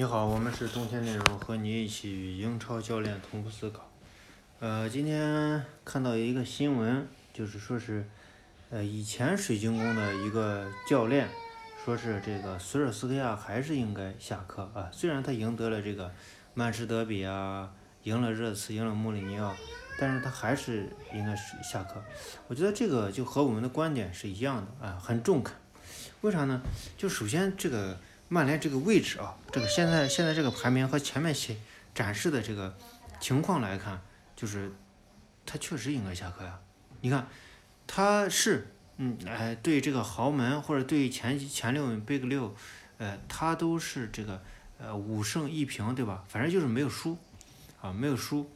[0.00, 3.86] 你好，我们是冬天内容，和你一起与英超教练同步思考。
[4.58, 8.08] 呃，今天看到一个新闻，就是说是，
[8.70, 11.28] 呃，以前水晶宫的一个教练，
[11.84, 14.88] 说是这个索尔斯克亚还是应该下课啊。
[14.90, 16.10] 虽然他赢得了这个
[16.54, 17.70] 曼市德比啊，
[18.04, 19.54] 赢了热刺，赢了穆里尼奥，
[19.98, 22.02] 但是他还是应该是下课。
[22.48, 25.54] 我觉得这个就和我们的观点是一样的啊，很中肯。
[26.22, 26.62] 为啥呢？
[26.96, 27.98] 就首先这个。
[28.32, 31.56] 曼联这个位置啊，这个现在现在这个排名和前面显
[31.92, 32.72] 展示的这个
[33.18, 34.00] 情况来看，
[34.36, 34.72] 就是
[35.44, 36.56] 他确实应该下课呀。
[37.00, 37.26] 你看，
[37.88, 42.54] 他是嗯哎对这个豪门或者对前前六 Big 六，
[42.98, 44.40] 呃他都是这个
[44.78, 46.22] 呃五胜一平对吧？
[46.28, 47.18] 反正就是没有输
[47.82, 48.48] 啊没有输，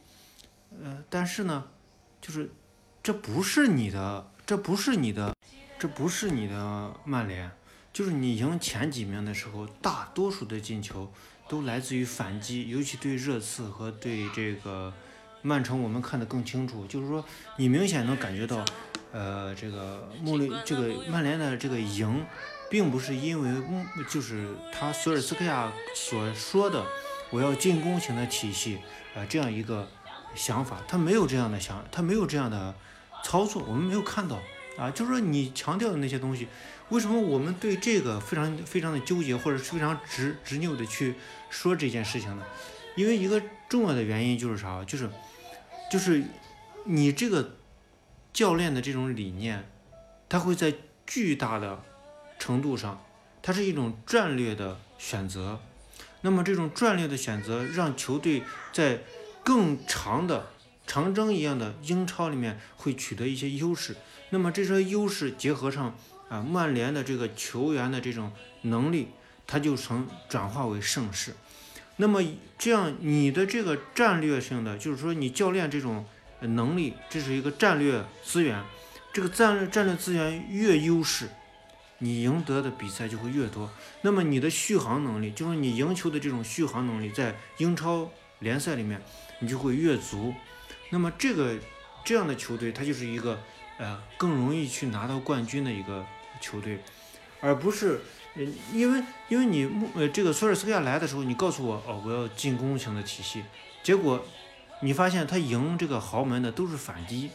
[0.81, 1.67] 呃但是呢，
[2.21, 2.49] 就是
[3.03, 5.35] 这不是你的，这不是你的，
[5.77, 7.51] 这不是你的曼联。
[7.95, 11.09] 就是你赢前几名的时候，大多数的进球
[11.47, 14.91] 都来自于反击，尤其对热刺和对这个
[15.41, 16.85] 曼城，我们看得更清楚。
[16.87, 17.23] 就是说，
[17.55, 18.65] 你明显能感觉到，
[19.13, 22.25] 呃，这个穆里这个曼联的这个赢，
[22.69, 23.63] 并不是因为
[24.09, 26.85] 就是他索尔斯克亚所说的
[27.29, 28.79] 我要进攻型的体系
[29.15, 29.87] 啊这样一个
[30.35, 32.75] 想法，他没有这样的想，他没有这样的
[33.23, 34.37] 操作，我们没有看到
[34.77, 34.91] 啊。
[34.91, 36.47] 就是说，你强调的那些东西。
[36.89, 41.15] 为什么我们对这个非常非常的纠结，或者是非常执执拗的去
[41.49, 42.45] 说这件事情呢？
[42.95, 44.83] 因为一个重要的原因就是啥？
[44.83, 45.09] 就是
[45.91, 46.23] 就是
[46.83, 47.55] 你这个
[48.31, 49.67] 教练的这种理念，
[50.29, 50.75] 他会在
[51.07, 51.81] 巨大的
[52.37, 53.03] 程度上，
[53.41, 55.59] 它是一种战略的选择。
[56.21, 59.01] 那么这种战略的选择，让球队在
[59.43, 60.51] 更长的
[60.87, 63.95] 长征一样的英超里面会取得一些优势。
[64.29, 65.95] 那么这些优势结合上。
[66.27, 68.31] 啊，曼联的这个球员的这种
[68.63, 69.09] 能力，
[69.45, 71.35] 它就成转化为盛世。
[71.97, 72.19] 那么
[72.57, 76.03] 这样，你的这个战略性的，就是说你教练这种
[76.39, 78.59] 能力，这是一个战略资源。
[79.13, 81.29] 这个战略战略资源越优势，
[81.99, 83.69] 你赢得的比赛就会越多。
[84.01, 88.99] 那么你的续航能力，就是你赢球的这种续航能力，在英超联赛里面，
[89.41, 90.33] 你就会越足。
[90.89, 91.55] 那么这个
[92.03, 93.39] 这样的球队，它就是一个
[93.77, 96.05] 呃更容易去拿到冠军的一个。
[96.41, 96.77] 球队，
[97.39, 98.01] 而不是，
[98.35, 103.41] 呃，因为因为你穆呃这个索尔斯克亚来的时候，你告诉我哦，我要进攻型的体系，
[103.81, 104.23] 结果
[104.81, 107.31] 你发现他赢这个豪门的都是反击，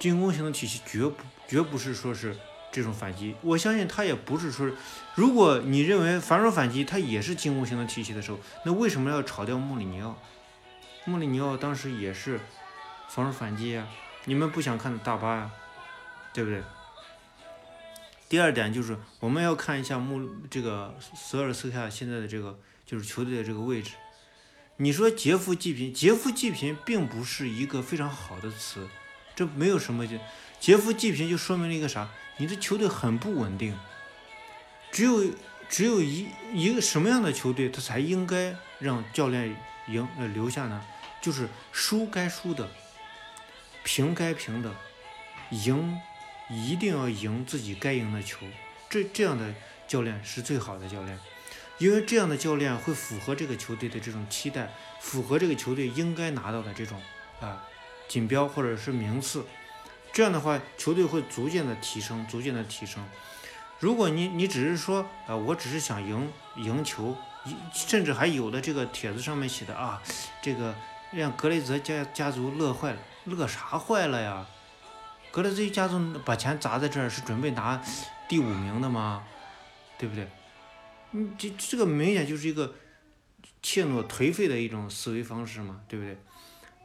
[0.00, 1.14] 进攻型的体系绝不
[1.46, 2.36] 绝不是说是
[2.72, 4.68] 这种反击，我相信他也不是说，
[5.14, 10.18] 如果你认为防守反击他也是进攻型的体系的时候，那为什么要炒掉穆里尼奥？
[11.08, 12.40] 穆里尼奥当时也是
[13.08, 13.86] 防守反击呀，
[14.24, 15.50] 你们不想看的大巴呀，
[16.34, 16.60] 对不对？
[18.28, 23.92] 第二点就是我们要看一下穆这个索尔斯克亚现在的这个就是球队的这个位置。
[24.78, 28.88] 你说劫富济贫，劫富济贫并不是一个非常好的词，
[29.36, 30.18] 这没有什么就
[30.58, 32.08] 劫富济贫就说明了一个啥？
[32.38, 33.78] 你的球队很不稳定。
[34.90, 35.24] 只有
[35.68, 39.56] 只有一一个什么样的球队，他才应该让教练
[39.86, 40.84] 赢呃留下呢？
[41.26, 42.70] 就是输该输的，
[43.82, 44.72] 平该平的，
[45.50, 46.00] 赢。
[46.48, 48.46] 一定要赢自己该赢的球，
[48.88, 49.52] 这这样的
[49.88, 51.18] 教练是最好的教练，
[51.78, 57.02] 因为这样的教练会符合这个球队的这种期待，符合这个球队应该拿到的这种
[57.40, 57.66] 啊
[58.06, 59.44] 锦标或者是名次。
[60.12, 63.04] 这样的话，球队会逐渐的提升，逐渐的提升。
[63.80, 67.16] 如果你你只是说啊，我只是想赢赢球，
[67.72, 70.00] 甚至还有的这个帖子上面写的啊，
[70.40, 70.72] 这个
[71.12, 74.46] 让格雷泽家家族乐坏了，乐啥坏了呀？
[75.30, 77.82] 格雷泽家族把钱砸在这儿，是准备拿
[78.28, 79.24] 第五名的吗？
[79.98, 80.28] 对不对？
[81.12, 82.74] 你这这个明显就是一个
[83.62, 86.18] 怯懦颓废的一种思维方式嘛，对不对？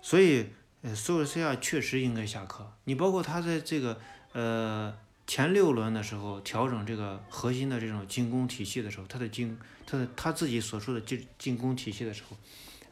[0.02, 0.48] 所以，
[0.82, 2.72] 呃，索尔西亚确实应该下课。
[2.86, 4.00] 你包括他在这个
[4.34, 4.94] 呃
[5.28, 12.38] 前六轮的时候调整这个核心的这种进攻体系的时候，他的进他的他自己所说的进进攻体系的时候，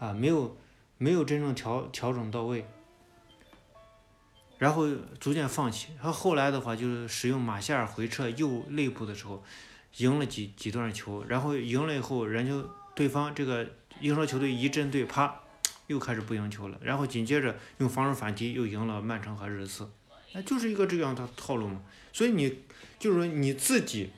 [0.06, 0.58] 啊，没有
[1.00, 2.64] 没有真正调调整到位。
[4.60, 4.86] 然后
[5.22, 9.42] 逐渐放弃，他后来的话就是使用马歇尔回撤右肋部的时候，
[9.98, 13.66] 赢了几几段球，然后赢了以后，人家对方这个
[14.02, 15.34] 英超球队一针对，啪，
[15.88, 19.90] 又开始不赢球了，然后紧接着用防守反击又赢了曼城和热刺，
[20.34, 21.82] 那就是一个这样的套路嘛。
[22.12, 22.60] 所以你
[23.00, 24.10] 就是说你自己，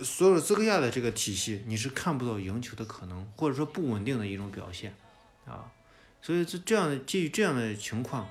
[0.00, 4.92] 索尔斯克亚的这个体系，你是看不到赢球的可能，或者说不稳定的一种表现。
[5.46, 5.70] 啊。
[6.22, 8.28] 所以这这样的基于这样的情况。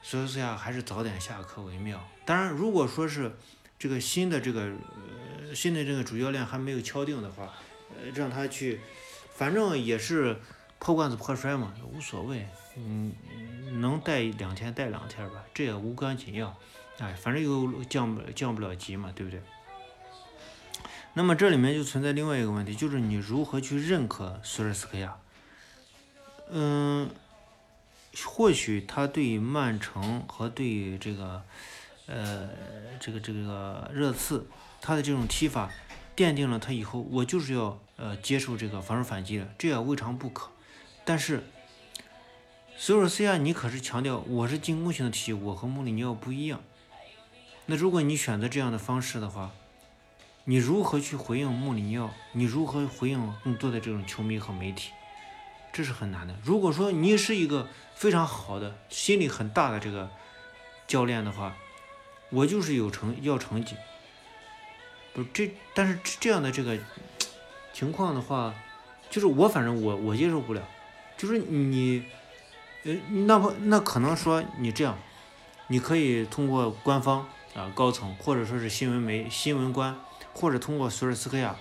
[0.00, 2.00] 索尔斯亚还是早点下课为妙。
[2.24, 3.36] 当然，如果说是
[3.78, 7.52] 这个新的这个呃新的这个主教练还没有敲定的话，
[7.90, 8.80] 呃，让他去，
[9.34, 10.36] 反正也是
[10.78, 12.46] 破罐子破摔嘛，无所谓，
[12.76, 13.12] 嗯，
[13.80, 16.56] 能带两天带两天吧，这也无关紧要，
[16.98, 19.42] 哎，反正又降不降不了级嘛，对不对？
[21.14, 25.16] 那么这里面就存在另外一个问题，就是你如何去认可索尔斯克亚？
[26.50, 27.10] 嗯，
[28.24, 31.42] 或许他对曼城和对这个，
[32.06, 32.48] 呃，
[32.98, 34.46] 这个这个热刺，
[34.80, 35.70] 他的这种踢法，
[36.16, 40.50] 奠定了他以后我就是要呃接受这个防守反击的，这也未尝不可。
[41.04, 41.42] 但是，
[42.76, 46.60] 索尔斯亚，你可是强调我是进攻型的体系，我和穆里尼奥不一样。
[47.66, 49.50] 那如果你选择这样的方式的话，
[50.44, 52.10] 你如何去回应穆里尼奥？
[52.32, 54.92] 你如何回应更多的这种球迷和媒体？
[55.72, 56.34] 这是很难的。
[56.44, 60.08] 如果说你是一个非常好的、心理很大的这个
[60.86, 61.56] 教练的话，
[62.30, 63.76] 我就是有成要成绩，
[65.12, 66.78] 不这，但是这样的这个
[67.72, 68.54] 情况的话，
[69.10, 70.62] 就是我反正我我接受不了。
[71.16, 72.04] 就是你，
[72.84, 72.94] 呃，
[73.26, 74.98] 那么那可能说你这样，
[75.66, 79.98] 你可以通过官方啊高层或者说是新闻媒新闻官。
[80.34, 81.56] 或者通过索尔斯克亚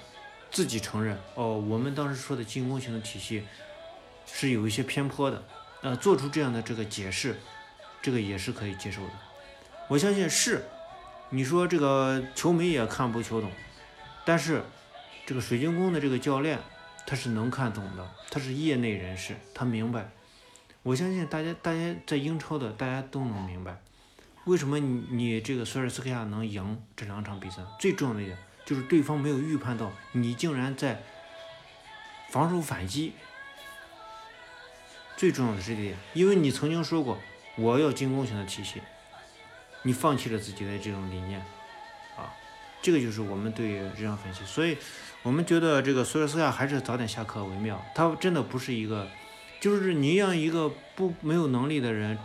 [0.51, 3.43] 自己承认，哦，我们当时说的进攻型的体系
[4.27, 5.43] 是有一些偏颇的，
[5.81, 7.39] 呃，做出这样的这个解释，
[8.01, 9.13] 这个也是可以接受的。
[9.87, 10.63] 我相信是，
[11.29, 13.51] 你说这个球迷也看不球懂，
[14.25, 14.61] 但是
[15.25, 16.59] 这个水晶宫的这个教练
[17.05, 20.09] 他是能看懂的，他是业内人士，他明白。
[20.83, 23.81] 我相信大家，大家在英超的大家都能明白，
[24.45, 28.37] 为什么你你这个索尔斯克亚能赢这两场比赛，最重要的一点。
[28.65, 31.01] 就是对方没有预判到你竟然在
[32.29, 33.13] 防守反击，
[35.17, 37.17] 最重要的是这点，因为你曾经说过
[37.57, 38.79] 我要进攻型的体系，
[39.81, 41.39] 你放弃了自己的这种理念，
[42.15, 42.31] 啊，
[42.81, 44.77] 这个就是我们对于这场分析，所以
[45.23, 49.07] 我们觉得这个索尔斯亚还是早点下课为妙，他真的不是一个，
[49.59, 52.17] 就是你让一个不没有能力的人，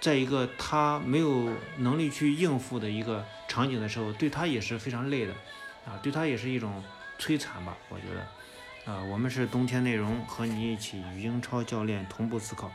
[0.00, 5.32] 在一个他没有能力去应付的一个场景的时候，对他也是非常累的。
[5.86, 6.82] 啊，对他也是一种
[7.18, 8.26] 摧残吧，我觉得，
[8.86, 12.70] 啊，我们是冬天内容，和你一起与英超教练同步思考，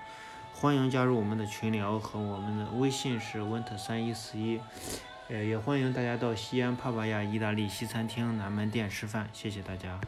[0.51, 4.59] 欢迎加入我们的群聊和我们的微信是温特三一四一，
[5.29, 9.97] 呃，也欢迎大家到西安帕帕亚意大利西餐厅南门店吃饭，谢谢大家。